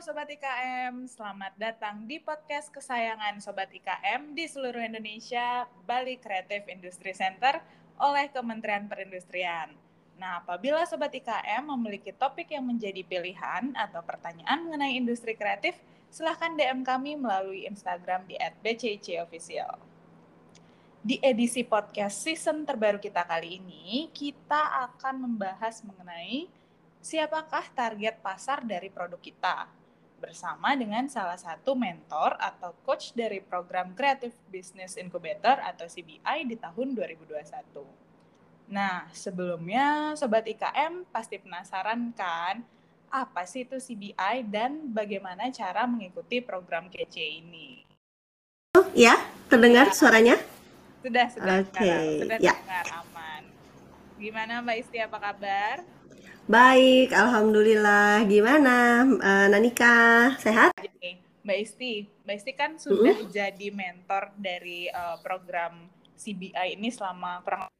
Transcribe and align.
Sobat 0.00 0.32
IKM, 0.32 1.04
selamat 1.12 1.60
datang 1.60 2.08
di 2.08 2.16
podcast 2.16 2.72
kesayangan 2.72 3.36
Sobat 3.36 3.68
IKM 3.68 4.32
di 4.32 4.48
seluruh 4.48 4.80
Indonesia, 4.80 5.68
Bali 5.84 6.16
Creative 6.16 6.64
Industry 6.72 7.12
Center 7.12 7.60
oleh 8.00 8.32
Kementerian 8.32 8.88
Perindustrian. 8.88 9.68
Nah, 10.16 10.40
apabila 10.40 10.88
Sobat 10.88 11.12
IKM 11.12 11.68
memiliki 11.76 12.16
topik 12.16 12.48
yang 12.48 12.64
menjadi 12.64 13.04
pilihan 13.04 13.76
atau 13.76 14.00
pertanyaan 14.00 14.64
mengenai 14.64 14.96
industri 14.96 15.36
kreatif, 15.36 15.76
silahkan 16.08 16.56
DM 16.56 16.80
kami 16.80 17.20
melalui 17.20 17.68
Instagram 17.68 18.24
di 18.24 18.40
@bccofficial. 18.40 19.76
Di 21.04 21.20
edisi 21.20 21.60
podcast 21.60 22.24
season 22.24 22.64
terbaru 22.64 22.96
kita 22.96 23.28
kali 23.28 23.60
ini, 23.60 24.08
kita 24.16 24.80
akan 24.96 25.28
membahas 25.28 25.84
mengenai 25.84 26.48
siapakah 27.04 27.68
target 27.76 28.16
pasar 28.24 28.64
dari 28.64 28.88
produk 28.88 29.20
kita 29.20 29.76
bersama 30.20 30.76
dengan 30.76 31.08
salah 31.08 31.40
satu 31.40 31.72
mentor 31.72 32.36
atau 32.36 32.76
coach 32.84 33.16
dari 33.16 33.40
program 33.40 33.96
Creative 33.96 34.36
Business 34.52 35.00
Incubator 35.00 35.56
atau 35.64 35.88
CBI 35.88 36.44
di 36.44 36.60
tahun 36.60 36.92
2021. 36.92 37.82
Nah, 38.70 39.08
sebelumnya 39.10 40.14
Sobat 40.14 40.46
IKM 40.46 41.08
pasti 41.10 41.40
penasaran 41.40 42.12
kan 42.14 42.62
apa 43.10 43.42
sih 43.42 43.66
itu 43.66 43.74
CBI 43.74 44.46
dan 44.46 44.86
bagaimana 44.94 45.50
cara 45.50 45.82
mengikuti 45.88 46.38
program 46.38 46.86
kece 46.86 47.42
ini? 47.42 47.82
Oh, 48.78 48.86
ya, 48.94 49.18
terdengar 49.50 49.90
ya. 49.90 49.96
suaranya? 49.96 50.36
Sudah, 51.02 51.26
sudah. 51.34 51.66
Okay. 51.66 52.22
Sudah 52.22 52.38
ya. 52.38 52.54
dengar 52.54 52.86
aman. 53.02 53.42
Gimana 54.20 54.62
Mbak 54.62 54.76
Isti, 54.86 54.98
apa 55.02 55.18
kabar? 55.18 55.82
Baik, 56.50 57.14
alhamdulillah. 57.14 58.26
Gimana, 58.26 59.06
uh, 59.06 59.46
Nanika? 59.46 60.34
Sehat? 60.42 60.74
Mbak 61.40 61.58
Isti, 61.66 62.06
Mbak 62.26 62.36
Isti 62.36 62.52
kan 62.52 62.76
sudah 62.76 63.16
uh. 63.16 63.28
jadi 63.32 63.68
mentor 63.72 64.34
dari 64.36 64.86
uh, 64.92 65.16
program 65.24 65.88
CBI 66.20 66.76
ini 66.76 66.92
selama 66.92 67.40
kurang 67.40 67.72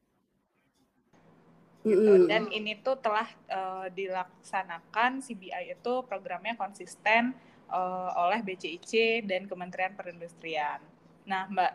gitu. 1.81 2.29
Dan 2.29 2.49
ini 2.53 2.77
tuh 2.81 2.97
telah 3.01 3.25
uh, 3.49 3.87
dilaksanakan 3.89 5.21
CBI 5.21 5.73
itu 5.77 5.93
programnya 6.05 6.53
konsisten 6.57 7.33
uh, 7.69 8.09
oleh 8.17 8.41
BCIC 8.45 9.25
dan 9.25 9.49
Kementerian 9.49 9.93
Perindustrian. 9.97 10.81
Nah, 11.25 11.49
Mbak, 11.49 11.73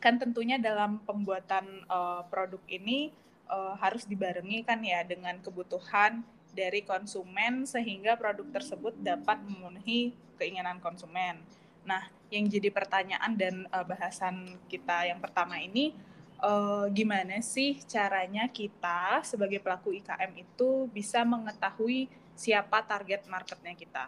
kan 0.00 0.16
tentunya 0.16 0.56
dalam 0.56 1.00
pembuatan 1.04 1.84
uh, 1.88 2.24
produk 2.28 2.60
ini 2.68 3.12
uh, 3.48 3.74
harus 3.80 4.04
dibarengi 4.04 4.62
kan 4.62 4.80
ya 4.84 5.02
dengan 5.02 5.40
kebutuhan 5.40 6.22
dari 6.52 6.84
konsumen 6.84 7.68
sehingga 7.68 8.16
produk 8.16 8.48
tersebut 8.60 8.96
dapat 9.00 9.40
memenuhi 9.44 10.16
keinginan 10.40 10.80
konsumen. 10.80 11.42
Nah, 11.84 12.04
yang 12.28 12.44
jadi 12.48 12.68
pertanyaan 12.68 13.32
dan 13.34 13.54
uh, 13.72 13.84
bahasan 13.84 14.60
kita 14.68 15.08
yang 15.08 15.18
pertama 15.18 15.56
ini 15.60 15.96
uh, 16.42 16.86
gimana 16.92 17.40
sih 17.40 17.80
caranya 17.88 18.46
kita 18.50 19.22
sebagai 19.24 19.58
pelaku 19.62 19.96
IKM 19.96 20.32
itu 20.36 20.86
bisa 20.92 21.24
mengetahui 21.24 22.10
siapa 22.38 22.84
target 22.84 23.26
marketnya 23.26 23.74
kita? 23.74 24.04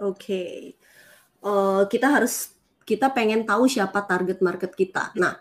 Oke, 0.00 0.16
okay. 0.16 0.54
uh, 1.44 1.84
kita 1.90 2.08
harus 2.08 2.56
kita 2.88 3.12
pengen 3.12 3.44
tahu 3.44 3.68
siapa 3.68 4.00
target 4.02 4.40
market 4.40 4.72
kita. 4.72 5.12
Nah, 5.14 5.36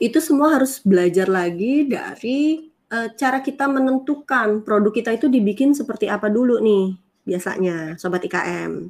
itu 0.00 0.18
semua 0.18 0.56
harus 0.56 0.80
belajar 0.80 1.28
lagi 1.28 1.84
dari 1.84 2.72
uh, 2.88 3.12
cara 3.12 3.44
kita 3.44 3.68
menentukan 3.68 4.64
produk 4.64 4.92
kita 4.96 5.12
itu 5.12 5.28
dibikin 5.28 5.76
seperti 5.76 6.08
apa 6.08 6.32
dulu 6.32 6.56
nih 6.58 6.96
biasanya 7.28 8.00
sobat 8.00 8.24
IKM. 8.24 8.88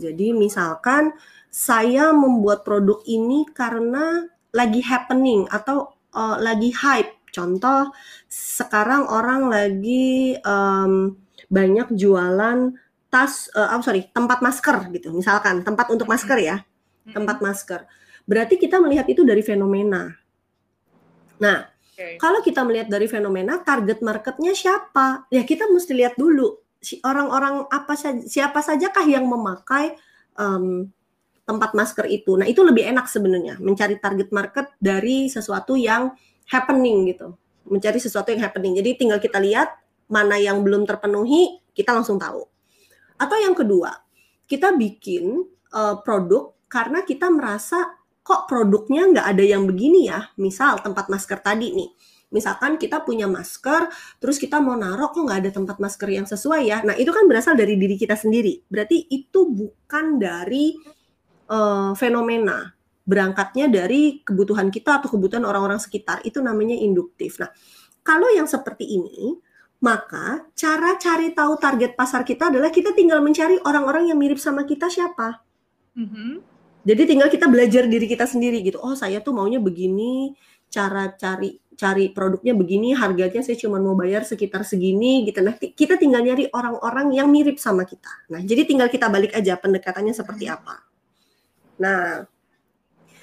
Jadi 0.00 0.32
misalkan 0.32 1.12
saya 1.52 2.14
membuat 2.16 2.64
produk 2.64 3.04
ini 3.04 3.44
karena 3.52 4.24
lagi 4.56 4.80
happening 4.80 5.44
atau 5.52 5.92
uh, 6.16 6.40
lagi 6.40 6.72
hype. 6.72 7.20
Contoh 7.30 7.94
sekarang 8.26 9.06
orang 9.06 9.46
lagi 9.46 10.34
um, 10.42 11.14
banyak 11.46 11.94
jualan 11.94 12.74
tas, 13.10 13.50
uh, 13.54 13.76
oh 13.76 13.82
sorry 13.82 14.10
tempat 14.10 14.42
masker 14.42 14.90
gitu. 14.94 15.14
Misalkan 15.14 15.62
tempat 15.62 15.90
untuk 15.94 16.10
masker 16.10 16.38
ya, 16.42 16.62
tempat 17.06 17.38
masker. 17.38 17.86
Berarti 18.26 18.58
kita 18.58 18.78
melihat 18.82 19.06
itu 19.06 19.22
dari 19.22 19.42
fenomena. 19.42 20.19
Nah, 21.40 21.66
okay. 21.96 22.20
kalau 22.20 22.44
kita 22.44 22.60
melihat 22.62 22.92
dari 22.92 23.08
fenomena 23.08 23.64
target 23.64 24.04
marketnya 24.04 24.52
siapa, 24.52 25.26
ya 25.32 25.42
kita 25.42 25.66
mesti 25.72 25.92
lihat 25.96 26.14
dulu 26.20 26.60
orang-orang 27.04 27.68
apa 27.68 27.92
saja, 27.96 28.24
siapa 28.24 28.64
sajakah 28.64 29.04
yang 29.04 29.28
memakai 29.28 29.96
um, 30.36 30.88
tempat 31.44 31.74
masker 31.74 32.06
itu. 32.08 32.36
Nah, 32.38 32.46
itu 32.46 32.62
lebih 32.62 32.86
enak 32.88 33.10
sebenarnya 33.10 33.58
mencari 33.58 33.98
target 33.98 34.30
market 34.30 34.70
dari 34.78 35.26
sesuatu 35.26 35.74
yang 35.74 36.14
happening 36.48 37.10
gitu, 37.10 37.34
mencari 37.66 37.98
sesuatu 37.98 38.30
yang 38.30 38.44
happening. 38.44 38.78
Jadi 38.78 39.00
tinggal 39.00 39.18
kita 39.18 39.42
lihat 39.42 39.74
mana 40.10 40.38
yang 40.38 40.62
belum 40.62 40.86
terpenuhi, 40.86 41.60
kita 41.74 41.94
langsung 41.94 42.18
tahu. 42.18 42.44
Atau 43.20 43.36
yang 43.36 43.52
kedua, 43.52 43.92
kita 44.48 44.72
bikin 44.74 45.44
uh, 45.70 46.00
produk 46.02 46.54
karena 46.66 47.04
kita 47.04 47.28
merasa 47.28 47.99
kok 48.20 48.46
produknya 48.46 49.08
nggak 49.10 49.26
ada 49.26 49.44
yang 49.44 49.64
begini 49.64 50.08
ya? 50.08 50.30
Misal 50.36 50.80
tempat 50.84 51.08
masker 51.08 51.40
tadi 51.40 51.72
nih. 51.72 51.90
Misalkan 52.30 52.78
kita 52.78 53.02
punya 53.02 53.26
masker, 53.26 53.90
terus 54.22 54.38
kita 54.38 54.62
mau 54.62 54.78
naruh 54.78 55.10
kok 55.10 55.18
nggak 55.18 55.40
ada 55.46 55.50
tempat 55.50 55.82
masker 55.82 56.08
yang 56.14 56.26
sesuai 56.30 56.62
ya. 56.62 56.78
Nah 56.86 56.94
itu 56.94 57.10
kan 57.10 57.26
berasal 57.26 57.58
dari 57.58 57.74
diri 57.74 57.98
kita 57.98 58.14
sendiri. 58.14 58.62
Berarti 58.70 59.10
itu 59.10 59.50
bukan 59.50 60.22
dari 60.22 60.78
uh, 61.50 61.90
fenomena. 61.98 62.70
Berangkatnya 63.02 63.66
dari 63.66 64.22
kebutuhan 64.22 64.70
kita 64.70 65.02
atau 65.02 65.10
kebutuhan 65.10 65.42
orang-orang 65.42 65.82
sekitar. 65.82 66.22
Itu 66.22 66.38
namanya 66.38 66.78
induktif. 66.78 67.42
Nah 67.42 67.50
kalau 68.06 68.30
yang 68.30 68.46
seperti 68.46 68.86
ini, 68.86 69.34
maka 69.82 70.46
cara 70.54 70.94
cari 71.02 71.34
tahu 71.34 71.58
target 71.58 71.98
pasar 71.98 72.22
kita 72.22 72.54
adalah 72.54 72.70
kita 72.70 72.94
tinggal 72.94 73.18
mencari 73.18 73.58
orang-orang 73.66 74.06
yang 74.06 74.18
mirip 74.22 74.38
sama 74.38 74.62
kita 74.62 74.86
siapa. 74.86 75.42
Mm 75.98 76.06
-hmm. 76.06 76.49
Jadi 76.80 77.02
tinggal 77.04 77.28
kita 77.28 77.44
belajar 77.44 77.84
diri 77.84 78.08
kita 78.08 78.24
sendiri 78.24 78.64
gitu. 78.64 78.80
Oh, 78.80 78.96
saya 78.96 79.20
tuh 79.20 79.36
maunya 79.36 79.60
begini, 79.60 80.32
cara 80.72 81.12
cari 81.12 81.60
cari 81.80 82.12
produknya 82.12 82.52
begini, 82.52 82.92
harganya 82.92 83.40
saya 83.40 83.56
cuma 83.56 83.80
mau 83.80 83.96
bayar 83.96 84.20
sekitar 84.24 84.68
segini 84.68 85.24
gitu. 85.24 85.40
Nah, 85.40 85.56
kita 85.56 85.96
tinggal 85.96 86.20
nyari 86.20 86.52
orang-orang 86.52 87.16
yang 87.16 87.32
mirip 87.32 87.56
sama 87.56 87.88
kita. 87.88 88.28
Nah, 88.28 88.44
jadi 88.44 88.68
tinggal 88.68 88.92
kita 88.92 89.08
balik 89.08 89.32
aja 89.32 89.56
pendekatannya 89.56 90.12
seperti 90.12 90.44
hmm. 90.44 90.56
apa. 90.60 90.76
Nah, 91.80 92.28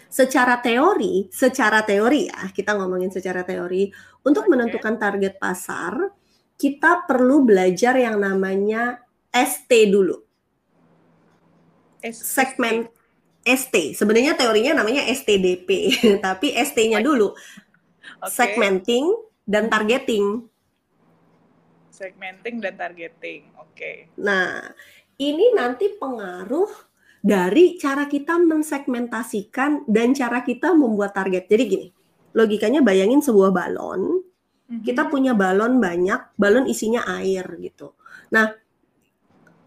secara 0.10 0.58
teori, 0.58 1.30
secara 1.30 1.86
teori 1.86 2.34
ya, 2.34 2.50
kita 2.50 2.74
ngomongin 2.74 3.14
secara 3.14 3.46
teori, 3.46 3.94
untuk 4.26 4.50
menentukan 4.50 4.98
target 4.98 5.38
pasar, 5.38 5.94
kita 6.58 7.06
perlu 7.06 7.46
belajar 7.46 7.94
yang 7.94 8.18
namanya 8.18 9.06
ST 9.30 9.70
dulu. 9.94 10.18
Segment 12.10 12.97
ST. 13.48 13.96
Sebenarnya 13.96 14.36
teorinya 14.36 14.84
namanya 14.84 15.08
STDP, 15.08 15.96
tapi 16.26 16.52
ST-nya 16.52 17.00
dulu. 17.00 17.32
Okay. 18.20 18.28
Segmenting 18.28 19.16
dan 19.48 19.72
targeting. 19.72 20.44
Segmenting 21.88 22.60
dan 22.60 22.76
targeting. 22.76 23.48
Oke. 23.56 23.72
Okay. 23.72 23.96
Nah, 24.20 24.68
ini 25.16 25.56
nanti 25.56 25.96
pengaruh 25.96 26.68
dari 27.24 27.80
cara 27.80 28.06
kita 28.06 28.38
mensegmentasikan 28.38 29.88
dan 29.88 30.12
cara 30.12 30.44
kita 30.44 30.76
membuat 30.76 31.16
target. 31.16 31.48
Jadi 31.48 31.64
gini, 31.66 31.88
logikanya 32.36 32.84
bayangin 32.84 33.24
sebuah 33.24 33.50
balon. 33.56 34.22
Mm 34.68 34.76
-hmm. 34.78 34.84
Kita 34.84 35.08
punya 35.08 35.32
balon 35.32 35.80
banyak, 35.80 36.36
balon 36.36 36.68
isinya 36.68 37.08
air 37.08 37.48
gitu. 37.64 37.96
Nah, 38.36 38.52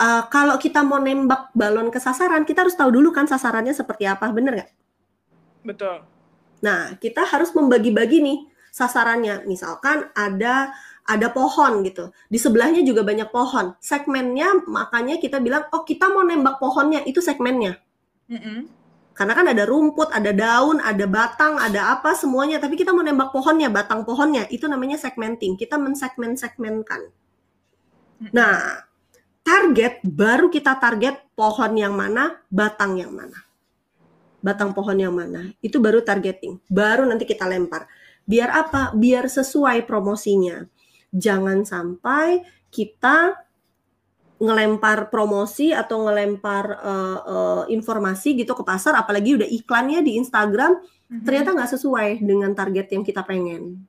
uh, 0.00 0.23
kalau 0.32 0.56
kita 0.56 0.81
mau 0.81 0.99
nembak 0.99 1.52
balon 1.52 1.93
ke 1.93 2.00
sasaran, 2.00 2.49
kita 2.49 2.64
harus 2.64 2.75
tahu 2.75 2.88
dulu 2.88 3.12
kan 3.12 3.29
sasarannya 3.29 3.76
seperti 3.76 4.08
apa, 4.08 4.32
bener 4.32 4.64
nggak? 4.64 4.70
Betul. 5.62 6.08
Nah, 6.64 6.97
kita 6.97 7.29
harus 7.29 7.52
membagi-bagi 7.52 8.25
nih 8.25 8.38
sasarannya. 8.73 9.44
Misalkan 9.44 10.08
ada 10.17 10.73
ada 11.11 11.26
pohon 11.32 11.82
gitu, 11.82 12.14
di 12.31 12.38
sebelahnya 12.38 12.87
juga 12.87 13.02
banyak 13.02 13.35
pohon. 13.35 13.75
Segmennya 13.82 14.62
makanya 14.70 15.19
kita 15.19 15.43
bilang, 15.43 15.67
oh 15.75 15.82
kita 15.82 16.06
mau 16.06 16.23
nembak 16.23 16.62
pohonnya, 16.62 17.02
itu 17.02 17.19
segmennya. 17.19 17.82
Mm 18.31 18.38
-hmm. 18.38 18.58
Karena 19.11 19.35
kan 19.35 19.47
ada 19.50 19.67
rumput, 19.67 20.14
ada 20.14 20.31
daun, 20.31 20.79
ada 20.79 21.05
batang, 21.11 21.58
ada 21.58 21.99
apa 21.99 22.14
semuanya. 22.14 22.62
Tapi 22.62 22.79
kita 22.79 22.94
mau 22.94 23.02
nembak 23.02 23.35
pohonnya, 23.35 23.67
batang 23.69 24.06
pohonnya, 24.06 24.47
itu 24.55 24.70
namanya 24.70 25.02
segmenting. 25.02 25.58
Kita 25.58 25.82
mensegmen-segmenkan. 25.82 27.11
Mm 27.11 28.31
-hmm. 28.31 28.31
Nah, 28.31 28.87
target 29.50 29.99
baru 30.06 30.47
kita 30.47 30.79
target 30.79 31.26
pohon 31.35 31.75
yang 31.75 31.99
mana, 31.99 32.38
batang 32.47 32.94
yang 32.94 33.11
mana. 33.11 33.43
Batang 34.38 34.70
pohon 34.70 34.94
yang 34.94 35.11
mana, 35.11 35.50
itu 35.58 35.82
baru 35.82 36.06
targeting. 36.06 36.62
Baru 36.70 37.02
nanti 37.02 37.26
kita 37.26 37.50
lempar. 37.50 37.91
Biar 38.23 38.55
apa? 38.55 38.94
Biar 38.94 39.26
sesuai 39.26 39.82
promosinya. 39.91 40.62
Jangan 41.11 41.67
sampai 41.67 42.47
kita 42.70 43.35
ngelempar 44.41 45.11
promosi 45.12 45.75
atau 45.75 46.06
ngelempar 46.06 46.64
uh, 46.81 47.19
uh, 47.20 47.62
informasi 47.67 48.38
gitu 48.38 48.55
ke 48.55 48.62
pasar, 48.62 48.97
apalagi 48.97 49.37
udah 49.37 49.49
iklannya 49.50 50.00
di 50.00 50.17
Instagram, 50.17 50.79
mm-hmm. 50.81 51.26
ternyata 51.26 51.52
nggak 51.52 51.73
sesuai 51.76 52.08
dengan 52.23 52.55
target 52.55 52.87
yang 52.94 53.02
kita 53.05 53.26
pengen. 53.26 53.85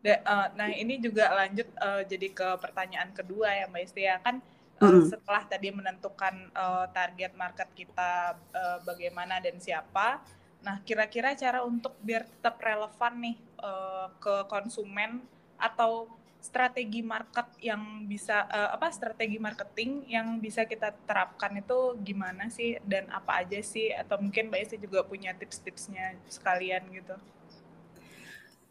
Hmm, 0.00 0.08
oke. 0.08 0.14
Uh, 0.24 0.48
nah 0.56 0.68
ini 0.72 0.96
juga 0.96 1.28
lanjut 1.32 1.68
uh, 1.76 2.02
jadi 2.08 2.28
ke 2.32 2.48
pertanyaan 2.56 3.12
kedua 3.12 3.52
ya 3.52 3.64
Mbak 3.68 3.82
Istia 3.84 4.16
kan 4.24 4.40
mm-hmm. 4.80 5.12
setelah 5.12 5.42
tadi 5.44 5.68
menentukan 5.68 6.48
uh, 6.56 6.88
target 6.88 7.36
market 7.36 7.68
kita 7.76 8.34
uh, 8.56 8.78
bagaimana 8.84 9.38
dan 9.44 9.60
siapa 9.60 10.24
Nah, 10.60 10.76
kira-kira 10.84 11.32
cara 11.32 11.64
untuk 11.64 11.96
biar 12.04 12.28
tetap 12.28 12.60
relevan 12.60 13.14
nih 13.20 13.36
uh, 13.64 14.12
ke 14.20 14.44
konsumen 14.48 15.24
atau 15.56 16.08
strategi 16.40 17.04
market 17.04 17.44
yang 17.60 18.08
bisa 18.08 18.48
uh, 18.48 18.72
apa 18.72 18.88
strategi 18.88 19.36
marketing 19.36 20.08
yang 20.08 20.40
bisa 20.40 20.64
kita 20.64 20.88
terapkan 21.04 21.52
itu 21.60 22.00
gimana 22.00 22.48
sih 22.48 22.80
dan 22.80 23.04
apa 23.12 23.44
aja 23.44 23.60
sih 23.60 23.92
atau 23.92 24.16
mungkin 24.16 24.48
Mbak 24.48 24.60
Isi 24.64 24.76
juga 24.80 25.04
punya 25.04 25.36
tips-tipsnya 25.36 26.16
sekalian 26.28 26.88
gitu. 26.96 27.16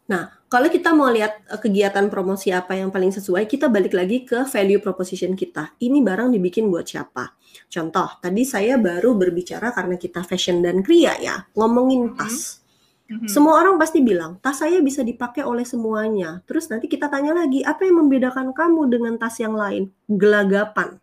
Nah, 0.09 0.25
kalau 0.49 0.65
kita 0.65 0.89
mau 0.97 1.13
lihat 1.13 1.45
eh, 1.45 1.59
kegiatan 1.61 2.09
promosi 2.09 2.49
apa 2.49 2.73
yang 2.73 2.89
paling 2.89 3.13
sesuai, 3.13 3.45
kita 3.45 3.69
balik 3.69 3.93
lagi 3.93 4.25
ke 4.25 4.43
value 4.49 4.81
proposition 4.81 5.37
kita. 5.37 5.77
Ini 5.77 6.01
barang 6.01 6.33
dibikin 6.33 6.65
buat 6.73 6.89
siapa? 6.89 7.37
Contoh, 7.69 8.17
tadi 8.17 8.41
saya 8.41 8.81
baru 8.81 9.13
berbicara 9.13 9.69
karena 9.69 9.95
kita 10.01 10.25
fashion 10.25 10.65
dan 10.65 10.81
kria 10.81 11.13
ya, 11.21 11.45
ngomongin 11.53 12.09
mm-hmm. 12.09 12.17
tas. 12.17 12.65
Mm-hmm. 13.09 13.29
Semua 13.29 13.61
orang 13.61 13.77
pasti 13.77 14.01
bilang, 14.01 14.41
tas 14.41 14.61
saya 14.61 14.81
bisa 14.81 15.05
dipakai 15.05 15.45
oleh 15.45 15.65
semuanya. 15.65 16.41
Terus 16.49 16.69
nanti 16.73 16.89
kita 16.89 17.09
tanya 17.09 17.37
lagi, 17.37 17.61
apa 17.61 17.85
yang 17.85 18.01
membedakan 18.05 18.53
kamu 18.53 18.89
dengan 18.89 19.13
tas 19.21 19.37
yang 19.37 19.53
lain? 19.53 19.93
Gelagapan. 20.09 20.97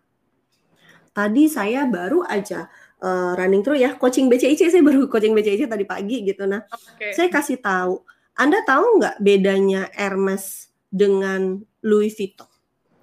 Tadi 1.14 1.48
saya 1.48 1.86
baru 1.88 2.26
aja 2.26 2.68
uh, 3.02 3.32
running 3.38 3.62
through 3.62 3.78
ya, 3.78 3.94
coaching 3.94 4.26
BCIC, 4.26 4.70
saya 4.70 4.82
baru 4.82 5.06
coaching 5.06 5.34
BCIC 5.34 5.70
tadi 5.70 5.86
pagi 5.86 6.26
gitu. 6.26 6.46
Nah, 6.46 6.62
okay. 6.70 7.14
saya 7.16 7.30
kasih 7.32 7.58
tahu, 7.58 8.02
anda 8.36 8.60
tahu 8.68 9.00
nggak 9.00 9.16
bedanya 9.24 9.88
Hermes 9.96 10.68
dengan 10.92 11.64
Louis 11.80 12.12
Vuitton? 12.12 12.48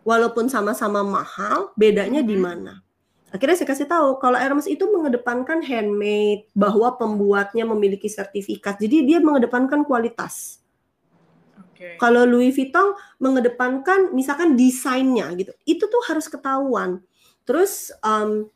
Walaupun 0.05 0.45
sama-sama 0.45 1.01
mahal, 1.01 1.73
bedanya 1.73 2.21
di 2.21 2.37
mana? 2.37 2.85
Akhirnya 3.33 3.57
saya 3.57 3.69
kasih 3.73 3.89
tahu 3.89 4.21
kalau 4.21 4.37
Hermes 4.37 4.69
itu 4.69 4.85
mengedepankan 4.85 5.65
handmade, 5.65 6.45
bahwa 6.53 6.93
pembuatnya 7.01 7.65
memiliki 7.65 8.05
sertifikat. 8.05 8.77
Jadi 8.77 9.09
dia 9.09 9.17
mengedepankan 9.17 9.81
kualitas. 9.89 10.61
Okay. 11.73 11.97
Kalau 11.97 12.29
Louis 12.29 12.53
Vuitton 12.53 12.93
mengedepankan 13.17 14.13
misalkan 14.13 14.53
desainnya 14.53 15.33
gitu. 15.33 15.49
Itu 15.65 15.89
tuh 15.89 16.03
harus 16.13 16.29
ketahuan. 16.29 17.01
Terus 17.41 17.89
um, 18.05 18.53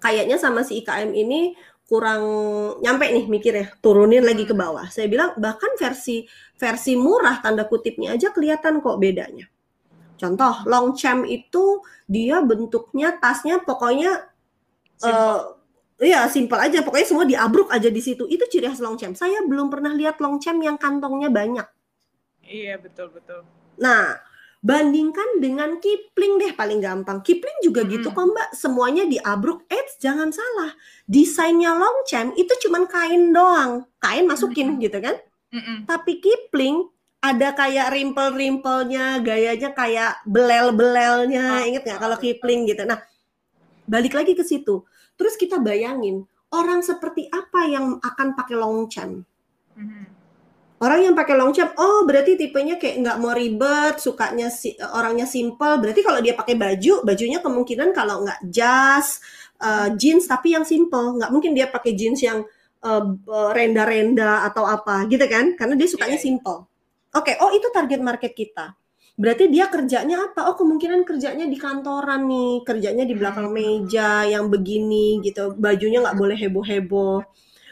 kayaknya 0.00 0.40
sama 0.40 0.64
si 0.64 0.80
IKM 0.80 1.12
ini 1.12 1.52
kurang 1.84 2.22
nyampe 2.80 3.04
nih 3.12 3.28
mikir 3.28 3.52
ya 3.52 3.66
turunin 3.84 4.24
lagi 4.24 4.48
ke 4.48 4.56
bawah. 4.56 4.88
Saya 4.88 5.04
bilang 5.08 5.36
bahkan 5.36 5.76
versi 5.76 6.24
versi 6.56 6.96
murah 6.96 7.44
tanda 7.44 7.68
kutipnya 7.68 8.16
aja 8.16 8.32
kelihatan 8.32 8.80
kok 8.80 8.96
bedanya. 8.96 9.44
Contoh 10.16 10.64
long 10.64 10.96
champ 10.96 11.28
itu 11.28 11.84
dia 12.08 12.40
bentuknya 12.40 13.20
tasnya 13.20 13.60
pokoknya 13.60 14.30
simple. 14.96 15.20
Uh, 15.20 15.40
ya 16.00 16.24
simpel 16.32 16.56
aja. 16.56 16.80
Pokoknya 16.80 17.06
semua 17.06 17.26
diabruk 17.28 17.68
aja 17.68 17.92
di 17.92 18.00
situ. 18.00 18.24
Itu 18.24 18.48
ciri 18.48 18.70
khas 18.70 18.80
long 18.80 18.96
champ. 18.96 19.12
Saya 19.18 19.44
belum 19.44 19.68
pernah 19.68 19.92
lihat 19.92 20.22
long 20.24 20.40
champ 20.40 20.62
yang 20.64 20.80
kantongnya 20.80 21.28
banyak. 21.28 21.68
Iya 22.44 22.80
betul 22.80 23.12
betul. 23.12 23.44
Nah 23.76 24.16
bandingkan 24.64 25.44
dengan 25.44 25.76
Kipling 25.76 26.40
deh 26.40 26.56
paling 26.56 26.80
gampang. 26.80 27.20
Kipling 27.20 27.60
juga 27.60 27.84
hmm. 27.84 27.90
gitu 27.92 28.08
kok 28.16 28.24
Mbak, 28.24 28.48
semuanya 28.56 29.04
diabruk. 29.04 29.68
Eh, 29.68 29.84
jangan 30.00 30.32
salah. 30.32 30.72
Desainnya 31.04 31.76
Longchamp 31.76 32.32
itu 32.40 32.48
cuma 32.64 32.88
kain 32.88 33.28
doang. 33.36 33.84
Kain 34.00 34.24
masukin 34.24 34.74
hmm. 34.74 34.80
gitu 34.80 34.98
kan? 35.04 35.20
Hmm. 35.52 35.84
Tapi 35.84 36.16
Kipling 36.24 36.88
ada 37.20 37.52
kayak 37.52 37.92
rimpel-rimpelnya, 37.92 39.20
gayanya 39.20 39.70
kayak 39.76 40.24
belel-belelnya. 40.24 41.60
Oh, 41.60 41.68
Ingat 41.68 41.84
nggak 41.84 42.00
kalau 42.00 42.16
Kipling 42.16 42.64
gitu. 42.64 42.88
Nah, 42.88 43.04
balik 43.84 44.16
lagi 44.16 44.32
ke 44.32 44.42
situ. 44.42 44.88
Terus 45.20 45.36
kita 45.36 45.60
bayangin 45.60 46.24
orang 46.56 46.80
seperti 46.80 47.28
apa 47.28 47.68
yang 47.68 48.00
akan 48.00 48.32
pakai 48.32 48.56
Longchamp? 48.56 49.28
Hmm 49.76 50.13
Orang 50.84 51.00
yang 51.00 51.16
pakai 51.16 51.32
long 51.40 51.48
cap, 51.56 51.72
oh 51.80 52.04
berarti 52.04 52.36
tipenya 52.36 52.76
kayak 52.76 53.00
nggak 53.00 53.16
mau 53.16 53.32
ribet, 53.32 53.96
sukanya 53.96 54.52
si, 54.52 54.76
orangnya 54.92 55.24
simple. 55.24 55.80
Berarti 55.80 56.04
kalau 56.04 56.20
dia 56.20 56.36
pakai 56.36 56.60
baju, 56.60 57.00
bajunya 57.00 57.40
kemungkinan 57.40 57.96
kalau 57.96 58.20
nggak 58.20 58.52
jas, 58.52 59.24
uh, 59.64 59.88
jeans 59.96 60.28
tapi 60.28 60.52
yang 60.52 60.68
simple. 60.68 61.16
Nggak 61.16 61.32
mungkin 61.32 61.56
dia 61.56 61.72
pakai 61.72 61.96
jeans 61.96 62.20
yang 62.20 62.44
uh, 62.84 63.04
renda-renda 63.56 64.44
atau 64.44 64.68
apa 64.68 65.08
gitu 65.08 65.24
kan? 65.24 65.56
Karena 65.56 65.72
dia 65.72 65.88
sukanya 65.88 66.20
iya, 66.20 66.20
iya. 66.20 66.26
simple. 66.28 66.68
Oke, 67.16 67.32
okay, 67.32 67.34
oh 67.40 67.48
itu 67.56 67.64
target 67.72 68.04
market 68.04 68.36
kita. 68.36 68.76
Berarti 69.16 69.48
dia 69.48 69.72
kerjanya 69.72 70.28
apa? 70.28 70.52
Oh 70.52 70.56
kemungkinan 70.58 71.08
kerjanya 71.08 71.48
di 71.48 71.56
kantoran 71.56 72.28
nih, 72.28 72.60
kerjanya 72.60 73.08
di 73.08 73.14
belakang 73.16 73.48
hmm. 73.48 73.56
meja 73.56 74.28
yang 74.28 74.52
begini 74.52 75.24
gitu. 75.24 75.56
Bajunya 75.56 76.04
nggak 76.04 76.18
boleh 76.20 76.36
heboh-heboh 76.36 77.24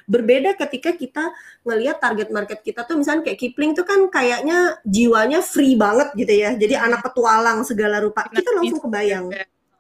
Berbeda 0.07 0.55
ketika 0.59 0.93
kita 0.95 1.35
ngelihat 1.67 1.99
target 2.03 2.29
market 2.29 2.61
kita 2.61 2.85
tuh 2.85 2.99
misalnya 2.99 3.27
kayak 3.27 3.39
Kipling 3.39 3.73
tuh 3.73 3.87
kan 3.87 4.07
kayaknya 4.11 4.79
jiwanya 4.87 5.41
free 5.43 5.75
banget 5.75 6.15
gitu 6.15 6.33
ya. 6.33 6.55
Jadi 6.55 6.75
hmm. 6.77 6.87
anak 6.89 7.01
petualang 7.07 7.63
segala 7.63 7.99
rupa. 8.03 8.27
Kita 8.31 8.51
langsung 8.55 8.81
kebayang. 8.83 9.31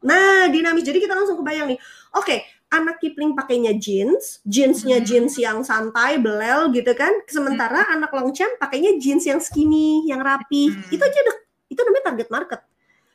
Nah, 0.02 0.50
dinamis. 0.50 0.82
Jadi 0.82 0.98
kita 0.98 1.14
langsung 1.14 1.38
kebayang 1.38 1.74
nih. 1.74 1.78
Oke, 2.12 2.26
okay, 2.26 2.38
anak 2.74 2.98
Kipling 2.98 3.36
pakainya 3.36 3.76
jeans, 3.76 4.42
jeansnya 4.42 4.98
hmm. 5.00 5.06
jeans 5.06 5.32
yang 5.38 5.62
santai, 5.62 6.18
belel 6.18 6.72
gitu 6.74 6.90
kan. 6.96 7.12
Sementara 7.28 7.86
hmm. 7.86 7.94
anak 8.00 8.10
Longchamp 8.10 8.58
pakainya 8.58 8.98
jeans 8.98 9.28
yang 9.28 9.38
skinny, 9.38 10.08
yang 10.08 10.24
rapi. 10.24 10.72
Hmm. 10.72 10.90
Itu 10.90 11.02
aja 11.04 11.18
udah, 11.22 11.36
itu 11.70 11.80
namanya 11.80 12.04
target 12.12 12.28
market. 12.32 12.60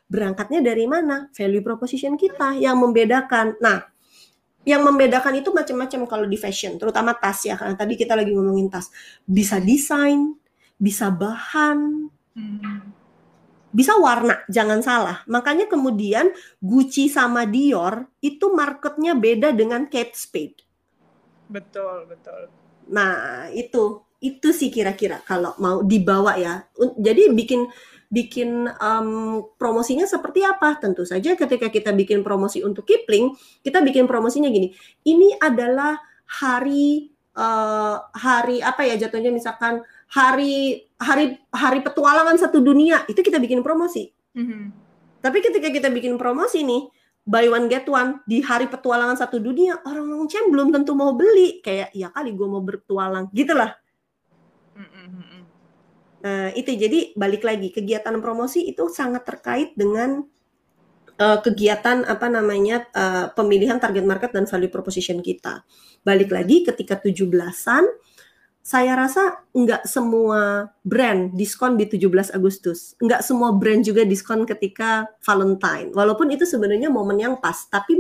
Berangkatnya 0.08 0.60
dari 0.64 0.88
mana? 0.88 1.28
Value 1.36 1.66
proposition 1.66 2.16
kita 2.16 2.56
yang 2.56 2.80
membedakan. 2.80 3.60
Nah, 3.60 3.84
yang 4.68 4.84
membedakan 4.84 5.40
itu 5.40 5.56
macam-macam 5.56 6.04
kalau 6.04 6.26
di 6.28 6.36
fashion, 6.36 6.76
terutama 6.76 7.16
tas 7.16 7.40
ya. 7.48 7.56
Karena 7.56 7.80
tadi 7.80 7.96
kita 7.96 8.20
lagi 8.20 8.36
ngomongin 8.36 8.68
tas. 8.68 8.92
Bisa 9.24 9.64
desain, 9.64 10.36
bisa 10.76 11.08
bahan, 11.08 12.12
hmm. 12.36 12.80
bisa 13.72 13.96
warna, 13.96 14.44
jangan 14.52 14.84
salah. 14.84 15.24
Makanya 15.32 15.72
kemudian 15.72 16.36
Gucci 16.60 17.08
sama 17.08 17.48
Dior 17.48 18.12
itu 18.20 18.52
marketnya 18.52 19.16
beda 19.16 19.56
dengan 19.56 19.88
Kate 19.88 20.20
Spade. 20.20 20.60
Betul, 21.48 22.12
betul. 22.12 22.52
Nah, 22.92 23.48
itu 23.56 24.04
itu 24.20 24.50
sih 24.52 24.68
kira-kira 24.68 25.24
kalau 25.24 25.56
mau 25.64 25.80
dibawa 25.80 26.36
ya. 26.36 26.68
Jadi 27.00 27.32
bikin 27.32 27.72
bikin 28.08 28.72
um, 28.80 29.44
promosinya 29.60 30.08
seperti 30.08 30.44
apa? 30.44 30.80
Tentu 30.80 31.04
saja 31.04 31.36
ketika 31.36 31.68
kita 31.68 31.92
bikin 31.92 32.24
promosi 32.24 32.64
untuk 32.64 32.88
Kipling, 32.88 33.36
kita 33.64 33.84
bikin 33.84 34.08
promosinya 34.08 34.48
gini. 34.48 34.72
Ini 35.04 35.40
adalah 35.44 36.00
hari 36.28 37.12
uh, 37.36 37.98
hari 38.16 38.64
apa 38.64 38.84
ya 38.84 38.96
jatuhnya 38.96 39.32
misalkan 39.32 39.84
hari 40.08 40.88
hari 40.98 41.36
hari 41.52 41.80
petualangan 41.84 42.40
satu 42.40 42.64
dunia 42.64 43.04
itu 43.12 43.20
kita 43.20 43.38
bikin 43.38 43.60
promosi. 43.62 44.12
Mm-hmm. 44.36 44.64
Tapi 45.22 45.38
ketika 45.44 45.68
kita 45.68 45.90
bikin 45.92 46.16
promosi 46.16 46.64
nih 46.64 46.88
buy 47.28 47.52
one 47.52 47.68
get 47.68 47.84
one 47.92 48.24
di 48.24 48.40
hari 48.40 48.72
petualangan 48.72 49.20
satu 49.20 49.44
dunia 49.44 49.84
orang 49.84 50.08
orang 50.08 50.48
belum 50.48 50.68
tentu 50.72 50.96
mau 50.96 51.12
beli 51.12 51.60
kayak 51.60 51.92
ya 51.92 52.08
kali 52.16 52.32
gue 52.32 52.48
mau 52.48 52.64
bertualang 52.64 53.28
gitulah. 53.36 53.76
Mm-hmm. 54.78 55.37
Nah, 56.18 56.50
itu 56.58 56.74
jadi 56.74 57.14
balik 57.14 57.46
lagi 57.46 57.70
kegiatan 57.70 58.18
promosi 58.18 58.66
itu 58.66 58.90
sangat 58.90 59.22
terkait 59.28 59.78
dengan 59.78 60.26
uh, 61.22 61.40
kegiatan 61.42 62.06
apa 62.06 62.28
namanya 62.30 62.90
uh, 62.94 63.30
pemilihan 63.34 63.78
target 63.78 64.06
market 64.06 64.34
dan 64.34 64.50
value 64.50 64.72
proposition 64.72 65.22
kita. 65.22 65.62
Balik 66.02 66.34
lagi 66.34 66.66
ketika 66.66 66.98
17-an 66.98 67.86
saya 68.68 69.00
rasa 69.00 69.48
nggak 69.56 69.88
semua 69.88 70.74
brand 70.84 71.32
diskon 71.32 71.80
di 71.80 71.88
17 71.88 72.36
Agustus. 72.36 73.00
Nggak 73.00 73.24
semua 73.24 73.56
brand 73.56 73.80
juga 73.80 74.04
diskon 74.04 74.44
ketika 74.44 75.08
Valentine. 75.24 75.96
Walaupun 75.96 76.28
itu 76.36 76.44
sebenarnya 76.44 76.92
momen 76.92 77.16
yang 77.16 77.40
pas, 77.40 77.64
tapi 77.72 77.96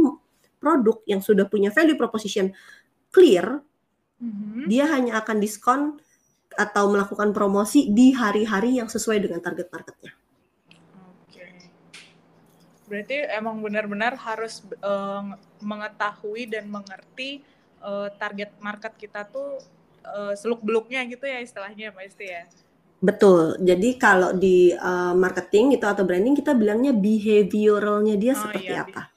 produk 0.59 0.99
yang 1.07 1.23
sudah 1.23 1.47
punya 1.47 1.71
value 1.71 1.95
proposition 1.95 2.51
clear, 3.15 3.63
mm 4.19 4.27
-hmm. 4.27 4.63
dia 4.67 4.91
hanya 4.91 5.23
akan 5.23 5.37
diskon 5.39 5.81
atau 6.57 6.89
melakukan 6.89 7.29
promosi 7.31 7.87
di 7.93 8.11
hari-hari 8.11 8.81
yang 8.81 8.89
sesuai 8.89 9.21
dengan 9.21 9.39
target 9.39 9.69
marketnya. 9.69 10.11
Oke, 11.29 11.45
berarti 12.89 13.29
emang 13.29 13.61
benar-benar 13.61 14.17
harus 14.17 14.65
uh, 14.81 15.37
mengetahui 15.61 16.49
dan 16.49 16.65
mengerti 16.65 17.45
uh, 17.85 18.09
target 18.17 18.49
market 18.57 18.97
kita 18.97 19.21
tuh 19.29 19.61
uh, 20.01 20.33
seluk 20.33 20.65
beluknya 20.65 21.05
gitu 21.05 21.29
ya 21.29 21.37
istilahnya 21.39 21.93
Mbak 21.93 22.05
Isti 22.09 22.25
ya. 22.25 22.43
Betul. 22.97 23.61
Jadi 23.61 23.93
kalau 24.01 24.33
di 24.33 24.73
uh, 24.73 25.13
marketing 25.13 25.77
itu 25.77 25.85
atau 25.85 26.01
branding 26.01 26.33
kita 26.33 26.57
bilangnya 26.57 26.97
behavioralnya 26.97 28.17
dia 28.17 28.33
oh, 28.33 28.41
seperti 28.41 28.73
iya, 28.73 28.89
apa? 28.89 29.13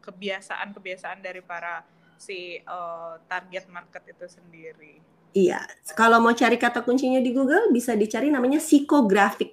Kebiasaan-kebiasaan 0.00 1.20
dari 1.20 1.44
para 1.44 1.84
si 2.16 2.56
uh, 2.64 3.20
target 3.28 3.68
market 3.68 4.00
itu 4.16 4.24
sendiri. 4.24 4.96
Iya. 5.36 5.60
Kalau 5.92 6.16
mau 6.24 6.32
cari 6.32 6.56
kata 6.56 6.80
kuncinya 6.80 7.20
di 7.20 7.28
Google 7.36 7.68
bisa 7.68 7.92
dicari 7.92 8.32
namanya 8.32 8.56
psikografik. 8.56 9.52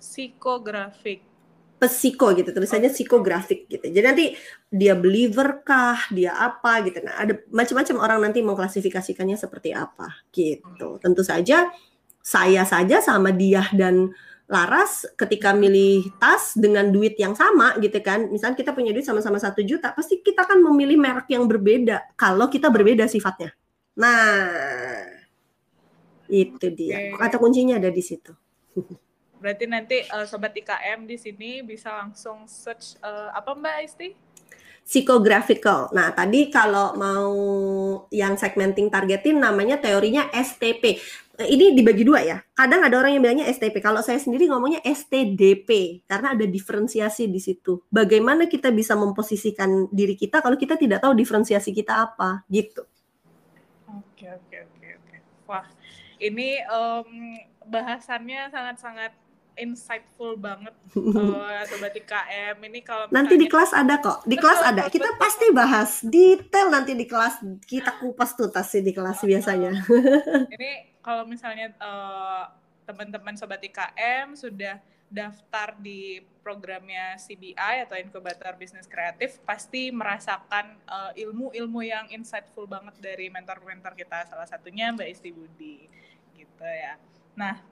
Psikografik. 0.00 1.20
Pesiko 1.76 2.32
gitu 2.32 2.56
tulisannya 2.56 2.88
psikografik 2.88 3.68
gitu. 3.68 3.92
Jadi 3.92 4.00
nanti 4.08 4.26
dia 4.72 4.96
believer 4.96 5.60
kah, 5.60 6.00
dia 6.08 6.32
apa 6.32 6.80
gitu. 6.88 7.04
Nah, 7.04 7.20
ada 7.20 7.36
macam-macam 7.52 7.96
orang 8.00 8.18
nanti 8.24 8.40
mengklasifikasikannya 8.40 9.36
seperti 9.36 9.76
apa 9.76 10.24
gitu. 10.32 10.96
Tentu 11.04 11.20
saja 11.20 11.68
saya 12.24 12.64
saja 12.64 13.04
sama 13.04 13.36
dia 13.36 13.68
dan 13.76 14.16
Laras 14.46 15.02
ketika 15.18 15.50
milih 15.50 16.06
tas 16.22 16.54
dengan 16.54 16.88
duit 16.94 17.18
yang 17.18 17.34
sama 17.34 17.74
gitu 17.82 17.98
kan, 17.98 18.30
misalnya 18.30 18.54
kita 18.54 18.70
punya 18.70 18.94
duit 18.94 19.02
sama-sama 19.02 19.42
satu 19.42 19.58
juta, 19.58 19.90
pasti 19.90 20.22
kita 20.22 20.46
kan 20.46 20.62
memilih 20.62 20.96
merek 21.02 21.34
yang 21.34 21.50
berbeda 21.50 22.14
kalau 22.14 22.46
kita 22.46 22.70
berbeda 22.70 23.10
sifatnya. 23.10 23.50
Nah, 23.96 25.08
itu 26.28 26.66
dia. 26.76 27.16
Okay. 27.16 27.16
Kata 27.16 27.36
kuncinya 27.40 27.80
ada 27.80 27.88
di 27.88 28.02
situ. 28.04 28.32
Berarti 29.40 29.64
nanti 29.68 30.00
uh, 30.12 30.24
sobat 30.24 30.56
IKM 30.56 31.04
di 31.04 31.16
sini 31.20 31.60
bisa 31.60 31.92
langsung 31.92 32.48
search 32.48 32.96
uh, 33.04 33.32
apa 33.36 33.52
Mbak 33.52 33.76
Isti? 33.84 34.08
Psychographical. 34.86 35.90
Nah, 35.92 36.14
tadi 36.14 36.46
kalau 36.46 36.94
mau 36.94 37.34
yang 38.14 38.38
segmenting 38.38 38.86
targetin 38.86 39.42
namanya 39.42 39.82
teorinya 39.82 40.30
STP. 40.30 41.02
Eh, 41.36 41.48
ini 41.52 41.74
dibagi 41.74 42.06
dua 42.06 42.22
ya. 42.22 42.38
Kadang 42.54 42.86
ada 42.86 42.96
orang 42.96 43.18
yang 43.18 43.22
bilangnya 43.26 43.50
STP. 43.50 43.82
Kalau 43.82 44.00
saya 44.00 44.16
sendiri 44.16 44.46
ngomongnya 44.46 44.80
STDP 44.86 46.00
karena 46.06 46.32
ada 46.38 46.46
diferensiasi 46.46 47.28
di 47.28 47.42
situ. 47.42 47.82
Bagaimana 47.90 48.46
kita 48.46 48.70
bisa 48.70 48.94
memposisikan 48.94 49.90
diri 49.90 50.14
kita 50.14 50.38
kalau 50.40 50.56
kita 50.56 50.78
tidak 50.78 51.02
tahu 51.02 51.18
diferensiasi 51.18 51.74
kita 51.74 52.06
apa, 52.06 52.46
gitu. 52.46 52.86
Oke, 53.86 54.26
oke, 54.26 54.56
oke, 54.66 54.86
oke. 54.98 55.16
Wah, 55.46 55.66
ini 56.18 56.58
um, 56.66 57.38
bahasannya 57.70 58.50
sangat-sangat 58.50 59.14
insightful 59.56 60.36
banget 60.36 60.76
uh, 61.00 61.64
sobat 61.72 61.96
IKM 61.96 62.60
ini 62.60 62.84
kalau 62.84 63.08
nanti 63.08 63.40
di 63.40 63.48
kelas 63.48 63.72
ada 63.72 63.96
kok 64.04 64.28
di 64.28 64.36
kelas 64.36 64.60
ada. 64.60 64.84
kita 64.92 65.16
pasti 65.16 65.48
bahas 65.48 66.04
detail 66.04 66.68
nanti 66.68 66.92
di 66.92 67.08
kelas. 67.08 67.40
Kita 67.64 67.96
kupas 67.96 68.36
tuntas 68.36 68.68
sih 68.68 68.84
di 68.84 68.92
kelas 68.92 69.24
biasanya. 69.24 69.72
Ini 70.52 71.00
kalau 71.00 71.24
misalnya 71.24 71.72
uh, 71.80 72.52
teman-teman 72.84 73.34
sobat 73.34 73.64
IKM 73.64 74.36
sudah 74.36 74.78
daftar 75.06 75.78
di 75.78 76.18
programnya 76.42 77.14
CBI 77.18 77.86
atau 77.86 77.94
inkubator 77.98 78.54
bisnis 78.58 78.90
kreatif 78.90 79.38
pasti 79.46 79.94
merasakan 79.94 80.78
uh, 80.86 81.12
ilmu-ilmu 81.14 81.82
yang 81.82 82.06
insightful 82.10 82.66
banget 82.66 82.94
dari 82.98 83.30
mentor-mentor 83.30 83.94
kita. 83.94 84.26
Salah 84.26 84.46
satunya 84.46 84.90
Mbak 84.90 85.08
Isti 85.10 85.30
Budi 85.30 85.86
gitu 86.34 86.66
ya. 86.66 86.98
Nah 87.38 87.62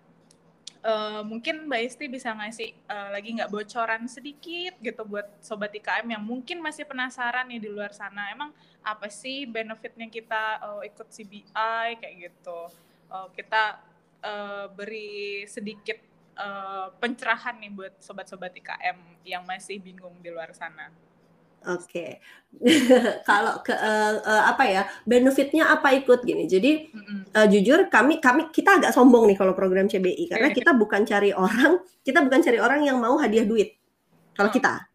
uh, 0.84 1.22
mungkin 1.26 1.66
Mbak 1.66 1.82
Isti 1.90 2.06
bisa 2.06 2.30
ngasih 2.30 2.70
uh, 2.86 3.08
lagi 3.10 3.34
nggak 3.34 3.50
bocoran 3.50 4.06
sedikit 4.06 4.78
gitu 4.78 5.02
buat 5.02 5.26
sobat 5.42 5.72
IKM 5.74 6.14
yang 6.14 6.22
mungkin 6.22 6.60
masih 6.60 6.86
penasaran 6.86 7.50
nih 7.50 7.58
di 7.58 7.68
luar 7.72 7.90
sana. 7.90 8.30
Emang 8.30 8.54
apa 8.84 9.08
sih 9.10 9.48
benefitnya 9.48 10.06
kita 10.06 10.62
uh, 10.62 10.82
ikut 10.86 11.08
CBI 11.10 11.98
kayak 11.98 12.14
gitu. 12.30 12.70
Uh, 13.10 13.28
kita 13.34 13.80
uh, 14.22 14.66
beri 14.70 15.48
sedikit 15.48 16.13
uh, 16.38 16.90
pencerahan 16.98 17.58
nih 17.58 17.72
buat 17.72 17.94
sobat-sobat 17.98 18.54
IKM 18.54 19.24
yang 19.26 19.42
masih 19.46 19.78
bingung 19.80 20.14
di 20.20 20.30
luar 20.30 20.50
sana. 20.54 20.90
Oke, 21.64 22.20
okay. 22.60 22.70
kalau 23.28 23.64
ke 23.64 23.72
uh, 23.72 24.20
uh, 24.20 24.42
apa 24.52 24.68
ya 24.68 24.84
benefitnya 25.08 25.72
apa 25.72 25.96
ikut 25.96 26.20
gini. 26.20 26.44
Jadi 26.44 26.92
uh, 27.32 27.48
jujur 27.48 27.88
kami 27.88 28.20
kami 28.20 28.52
kita 28.52 28.76
agak 28.76 28.92
sombong 28.92 29.24
nih 29.32 29.38
kalau 29.40 29.56
program 29.56 29.88
CBI 29.88 30.28
karena 30.28 30.52
kita 30.52 30.76
bukan 30.76 31.08
cari 31.08 31.32
orang 31.32 31.80
kita 32.04 32.20
bukan 32.20 32.40
cari 32.44 32.60
orang 32.60 32.84
yang 32.84 33.00
mau 33.00 33.16
hadiah 33.16 33.48
duit. 33.48 33.80
Kalau 34.36 34.52
oh. 34.52 34.54
kita, 34.54 34.92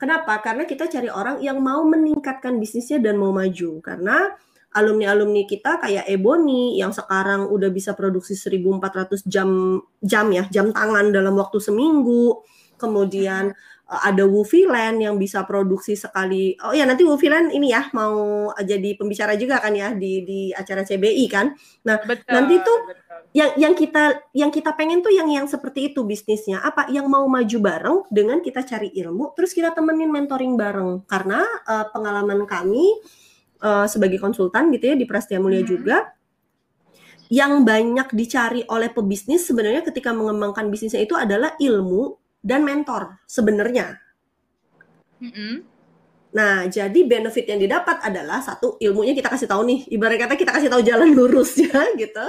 kenapa? 0.00 0.40
Karena 0.40 0.64
kita 0.64 0.88
cari 0.88 1.12
orang 1.12 1.44
yang 1.44 1.60
mau 1.60 1.84
meningkatkan 1.84 2.56
bisnisnya 2.56 2.96
dan 2.96 3.20
mau 3.20 3.34
maju. 3.34 3.84
Karena 3.84 4.32
alumni-alumni 4.70 5.50
kita 5.50 5.82
kayak 5.82 6.06
Ebony 6.06 6.78
yang 6.78 6.94
sekarang 6.94 7.50
udah 7.50 7.70
bisa 7.74 7.98
produksi 7.98 8.38
1400 8.38 9.26
jam 9.26 9.82
jam 9.98 10.26
ya, 10.30 10.46
jam 10.46 10.70
tangan 10.70 11.10
dalam 11.10 11.34
waktu 11.34 11.58
seminggu. 11.58 12.38
Kemudian 12.80 13.52
uh, 13.90 14.00
ada 14.06 14.24
Wufiland 14.24 15.02
yang 15.02 15.18
bisa 15.18 15.42
produksi 15.42 15.98
sekali. 15.98 16.54
Oh 16.62 16.70
ya 16.70 16.86
nanti 16.86 17.02
Wufiland 17.02 17.50
ini 17.50 17.74
ya 17.74 17.90
mau 17.92 18.48
jadi 18.56 18.94
pembicara 18.94 19.34
juga 19.34 19.58
kan 19.58 19.74
ya 19.74 19.92
di 19.92 20.22
di 20.22 20.40
acara 20.54 20.86
CBI 20.86 21.26
kan. 21.26 21.52
Nah, 21.84 21.98
betul, 22.06 22.30
nanti 22.30 22.54
tuh 22.62 22.78
betul. 22.88 23.18
yang 23.36 23.50
yang 23.58 23.74
kita 23.74 24.04
yang 24.32 24.50
kita 24.54 24.70
pengen 24.78 25.02
tuh 25.02 25.12
yang 25.12 25.28
yang 25.28 25.50
seperti 25.50 25.92
itu 25.92 26.06
bisnisnya. 26.06 26.62
Apa 26.62 26.88
yang 26.88 27.10
mau 27.10 27.26
maju 27.26 27.58
bareng 27.58 27.98
dengan 28.08 28.38
kita 28.38 28.62
cari 28.62 28.94
ilmu 28.94 29.34
terus 29.34 29.50
kita 29.50 29.74
temenin 29.74 30.14
mentoring 30.14 30.54
bareng. 30.54 31.04
Karena 31.10 31.42
uh, 31.66 31.90
pengalaman 31.90 32.46
kami 32.46 32.86
uh, 33.62 33.86
sebagai 33.86 34.18
konsultan 34.20 34.72
gitu 34.74 34.92
ya 34.92 34.96
di 34.96 35.06
Prastia 35.06 35.38
Mulia 35.38 35.62
hmm. 35.62 35.70
juga 35.70 35.96
yang 37.30 37.62
banyak 37.62 38.10
dicari 38.10 38.66
oleh 38.66 38.90
pebisnis 38.90 39.46
sebenarnya 39.46 39.86
ketika 39.86 40.10
mengembangkan 40.10 40.66
bisnisnya 40.66 41.06
itu 41.06 41.14
adalah 41.14 41.54
ilmu 41.62 42.18
dan 42.42 42.66
mentor 42.66 43.22
sebenarnya. 43.30 44.02
-hmm. 45.22 45.70
Nah, 46.30 46.70
jadi 46.70 47.00
benefit 47.06 47.46
yang 47.50 47.58
didapat 47.58 48.06
adalah 48.06 48.38
satu 48.38 48.78
ilmunya 48.78 49.18
kita 49.18 49.34
kasih 49.34 49.50
tahu 49.50 49.66
nih, 49.66 49.80
ibarat 49.90 50.18
kata 50.18 50.34
kita 50.38 50.54
kasih 50.54 50.70
tahu 50.70 50.82
jalan 50.86 51.10
lurusnya 51.18 51.94
gitu. 51.98 52.26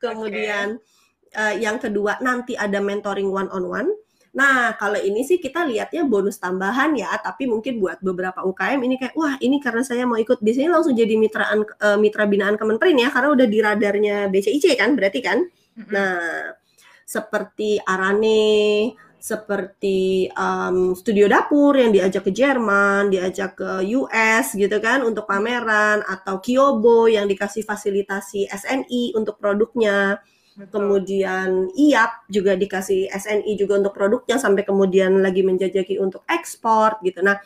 Kemudian 0.00 0.80
okay. 1.28 1.36
uh, 1.36 1.54
yang 1.60 1.76
kedua 1.76 2.16
nanti 2.24 2.56
ada 2.56 2.80
mentoring 2.80 3.28
one 3.28 3.48
on 3.52 3.64
one. 3.68 3.88
Nah, 4.32 4.72
kalau 4.80 4.96
ini 4.96 5.28
sih 5.28 5.36
kita 5.36 5.68
lihatnya 5.68 6.08
bonus 6.08 6.40
tambahan 6.40 6.96
ya, 6.96 7.12
tapi 7.20 7.44
mungkin 7.44 7.76
buat 7.76 8.00
beberapa 8.00 8.40
UKM 8.40 8.80
ini 8.80 8.96
kayak 8.96 9.12
wah, 9.12 9.36
ini 9.44 9.60
karena 9.60 9.84
saya 9.84 10.08
mau 10.08 10.16
ikut 10.16 10.40
sini 10.40 10.72
langsung 10.72 10.96
jadi 10.96 11.20
mitraan 11.20 11.68
uh, 11.68 12.00
mitra 12.00 12.24
binaan 12.24 12.56
Kemenperin 12.56 12.96
ya 12.96 13.12
karena 13.12 13.28
udah 13.28 13.46
di 13.46 13.58
radarnya 13.60 14.16
BCIC 14.32 14.80
kan, 14.80 14.96
berarti 14.96 15.20
kan. 15.20 15.38
Mm-hmm. 15.44 15.92
Nah, 15.92 16.56
seperti 17.04 17.76
Arane, 17.84 18.96
seperti 19.22 20.26
um, 20.32 20.98
studio 20.98 21.28
dapur 21.28 21.78
yang 21.78 21.92
diajak 21.92 22.26
ke 22.26 22.32
Jerman, 22.32 23.12
diajak 23.12 23.60
ke 23.60 23.84
US 24.00 24.56
gitu 24.56 24.80
kan 24.82 25.04
untuk 25.06 25.28
pameran 25.28 26.02
atau 26.02 26.40
Kyobo 26.40 27.06
yang 27.06 27.28
dikasih 27.28 27.68
fasilitasi 27.68 28.50
SNI 28.50 29.12
untuk 29.14 29.36
produknya 29.36 30.18
Kemudian 30.52 31.72
IAP 31.72 32.28
juga 32.28 32.52
dikasih 32.52 33.08
SNI 33.08 33.52
juga 33.56 33.80
untuk 33.80 33.96
produknya 33.96 34.36
sampai 34.36 34.68
kemudian 34.68 35.24
lagi 35.24 35.40
menjajaki 35.40 35.96
untuk 35.96 36.28
ekspor 36.28 37.00
gitu. 37.00 37.24
Nah, 37.24 37.40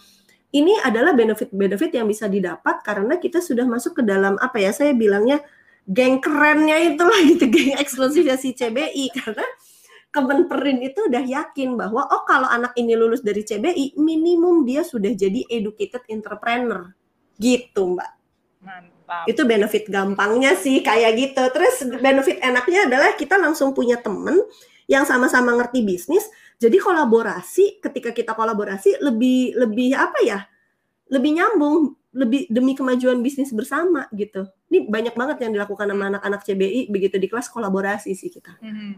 ini 0.50 0.74
adalah 0.82 1.14
benefit-benefit 1.14 1.94
yang 1.94 2.10
bisa 2.10 2.26
didapat 2.26 2.82
karena 2.82 3.22
kita 3.22 3.38
sudah 3.38 3.62
masuk 3.62 4.00
ke 4.00 4.02
dalam 4.02 4.34
apa 4.42 4.58
ya? 4.58 4.74
Saya 4.74 4.90
bilangnya 4.90 5.38
geng 5.86 6.18
kerennya 6.18 6.82
itulah 6.82 7.20
gitu, 7.30 7.46
geng 7.46 7.78
eksklusifnya 7.78 8.34
si 8.34 8.58
CBI 8.58 9.14
karena 9.14 9.46
Kemenperin 10.16 10.80
itu 10.80 11.12
udah 11.12 11.20
yakin 11.20 11.76
bahwa 11.76 12.08
oh 12.08 12.24
kalau 12.24 12.48
anak 12.48 12.72
ini 12.80 12.96
lulus 12.96 13.20
dari 13.20 13.44
CBI 13.44 14.00
minimum 14.00 14.64
dia 14.64 14.80
sudah 14.80 15.12
jadi 15.12 15.44
educated 15.44 16.08
entrepreneur 16.08 16.88
gitu 17.36 17.92
mbak. 17.92 18.16
Mantap. 18.64 18.95
Mantap. 19.06 19.30
Itu 19.30 19.46
benefit 19.46 19.86
gampangnya 19.86 20.58
sih 20.58 20.82
kayak 20.82 21.14
gitu. 21.14 21.42
Terus 21.54 21.86
benefit 22.02 22.42
enaknya 22.42 22.90
adalah 22.90 23.14
kita 23.14 23.38
langsung 23.38 23.70
punya 23.70 24.02
temen 24.02 24.34
yang 24.90 25.06
sama-sama 25.06 25.54
ngerti 25.54 25.86
bisnis. 25.86 26.26
Jadi 26.58 26.82
kolaborasi 26.82 27.78
ketika 27.78 28.10
kita 28.10 28.34
kolaborasi 28.34 28.98
lebih 28.98 29.54
lebih 29.54 29.94
apa 29.94 30.18
ya? 30.26 30.40
Lebih 31.06 31.38
nyambung, 31.38 31.94
lebih 32.10 32.50
demi 32.50 32.74
kemajuan 32.74 33.22
bisnis 33.22 33.54
bersama 33.54 34.10
gitu. 34.10 34.42
Ini 34.72 34.90
banyak 34.90 35.14
banget 35.14 35.46
yang 35.46 35.54
dilakukan 35.54 35.86
sama 35.86 36.04
anak-anak 36.10 36.42
CBI 36.42 36.90
begitu 36.90 37.22
di 37.22 37.30
kelas 37.30 37.46
kolaborasi 37.46 38.10
sih 38.10 38.26
kita. 38.26 38.58
Mm 38.58 38.72
-hmm. 38.74 38.90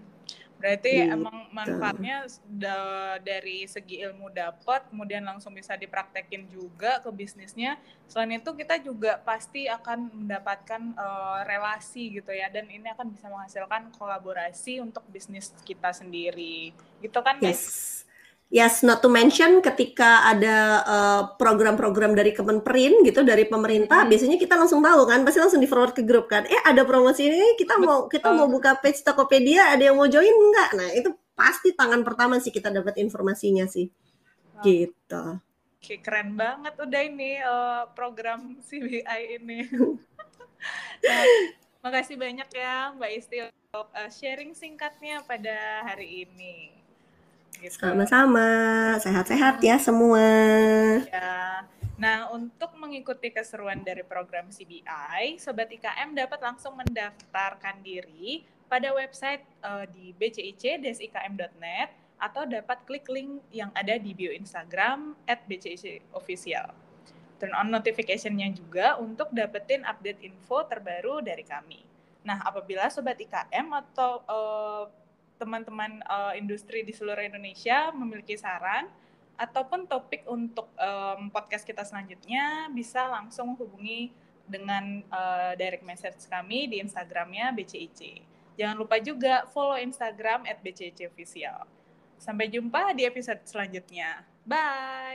Berarti 0.59 0.91
gitu. 0.91 1.15
emang 1.15 1.47
manfaatnya 1.55 2.27
da 2.51 2.79
dari 3.23 3.63
segi 3.71 4.03
ilmu 4.03 4.35
dapat, 4.35 4.91
kemudian 4.91 5.23
langsung 5.23 5.55
bisa 5.55 5.79
dipraktekin 5.79 6.51
juga 6.51 6.99
ke 6.99 7.11
bisnisnya. 7.15 7.79
Selain 8.11 8.31
itu 8.35 8.51
kita 8.59 8.83
juga 8.83 9.23
pasti 9.23 9.71
akan 9.71 10.27
mendapatkan 10.27 10.83
uh, 10.99 11.47
relasi 11.47 12.19
gitu 12.19 12.35
ya, 12.35 12.51
dan 12.51 12.67
ini 12.67 12.91
akan 12.91 13.07
bisa 13.15 13.31
menghasilkan 13.31 13.95
kolaborasi 13.95 14.83
untuk 14.83 15.07
bisnis 15.09 15.55
kita 15.63 15.95
sendiri, 15.95 16.75
gitu 16.99 17.19
kan? 17.23 17.39
Yes. 17.39 17.98
Yes, 18.49 18.81
not 18.81 19.05
to 19.05 19.13
mention 19.13 19.61
ketika 19.61 20.25
ada 20.25 20.81
uh, 20.89 21.23
program-program 21.37 22.17
dari 22.17 22.33
Kemenperin 22.33 23.05
gitu 23.05 23.21
dari 23.21 23.45
pemerintah, 23.45 24.05
hmm. 24.05 24.09
biasanya 24.09 24.37
kita 24.41 24.57
langsung 24.57 24.81
tahu 24.81 25.05
kan, 25.05 25.21
pasti 25.21 25.45
langsung 25.45 25.61
di 25.61 25.69
forward 25.69 25.93
ke 25.93 26.01
grup 26.01 26.33
kan. 26.33 26.49
Eh 26.49 26.57
ada 26.65 26.81
promosi 26.89 27.29
ini, 27.29 27.61
kita 27.61 27.77
mau 27.77 28.09
kita 28.09 28.33
mau 28.33 28.49
buka 28.49 28.81
page 28.81 29.05
Tokopedia, 29.05 29.77
ada 29.77 29.93
yang 29.93 30.01
mau 30.01 30.09
join 30.09 30.33
enggak? 30.33 30.71
Nah 30.81 30.89
itu 30.97 31.13
pasti 31.37 31.77
tangan 31.77 32.01
pertama 32.01 32.41
sih 32.41 32.49
kita 32.49 32.73
dapat 32.73 32.97
informasinya 32.97 33.69
sih, 33.69 33.93
oh. 34.57 34.65
gitu. 34.65 35.45
Oke 35.79 36.01
keren 36.01 36.33
banget 36.33 36.73
udah 36.73 37.03
ini 37.05 37.45
uh, 37.45 37.85
program 37.93 38.65
CBI 38.65 39.45
ini. 39.45 39.69
nah, 41.05 41.25
makasih 41.85 42.17
banyak 42.17 42.49
ya 42.49 42.97
Mbak 42.97 43.13
Isti 43.13 43.45
untuk 43.45 43.93
uh, 43.93 44.09
sharing 44.09 44.57
singkatnya 44.57 45.21
pada 45.29 45.85
hari 45.85 46.25
ini. 46.25 46.78
Gitu. 47.59 47.75
Sama-sama, 47.75 48.49
sehat-sehat 49.03 49.59
ya 49.59 49.77
semua. 49.83 50.23
Ya. 51.11 51.67
Nah, 51.99 52.31
untuk 52.31 52.79
mengikuti 52.79 53.35
keseruan 53.35 53.83
dari 53.83 54.07
program 54.07 54.47
CBI, 54.55 55.43
Sobat 55.43 55.67
IKM 55.67 56.15
dapat 56.15 56.39
langsung 56.39 56.79
mendaftarkan 56.79 57.83
diri 57.83 58.47
pada 58.71 58.95
website 58.95 59.43
uh, 59.67 59.83
di 59.91 60.15
bcic.ikm.net 60.15 61.91
atau 62.23 62.47
dapat 62.47 62.79
klik 62.87 63.11
link 63.11 63.43
yang 63.51 63.75
ada 63.75 63.99
di 63.99 64.15
bio 64.15 64.31
Instagram 64.31 65.19
at 65.27 65.43
bcicofficial. 65.51 66.71
Turn 67.43 67.55
on 67.55 67.71
notification-nya 67.71 68.55
juga 68.55 68.99
untuk 69.03 69.31
dapetin 69.35 69.83
update 69.83 70.23
info 70.23 70.67
terbaru 70.67 71.19
dari 71.23 71.43
kami. 71.43 71.83
Nah, 72.23 72.43
apabila 72.43 72.91
Sobat 72.91 73.19
IKM 73.19 73.67
atau 73.75 74.23
uh, 74.27 74.85
teman-teman 75.39 76.03
uh, 76.05 76.35
industri 76.35 76.83
di 76.83 76.91
seluruh 76.91 77.23
Indonesia 77.23 77.95
memiliki 77.95 78.35
saran 78.35 78.91
ataupun 79.39 79.87
topik 79.87 80.27
untuk 80.27 80.67
um, 80.75 81.31
podcast 81.31 81.63
kita 81.63 81.87
selanjutnya 81.87 82.67
bisa 82.75 83.07
langsung 83.07 83.55
hubungi 83.55 84.11
dengan 84.51 85.07
uh, 85.15 85.55
direct 85.55 85.87
message 85.87 86.27
kami 86.27 86.67
di 86.67 86.83
Instagramnya 86.83 87.55
BCIC. 87.55 88.27
Jangan 88.59 88.75
lupa 88.75 88.99
juga 88.99 89.47
follow 89.55 89.79
Instagram 89.79 90.43
at 90.51 90.59
Official. 91.07 91.63
Sampai 92.19 92.51
jumpa 92.51 92.91
di 92.99 93.07
episode 93.07 93.47
selanjutnya. 93.47 94.27
Bye! 94.43 94.99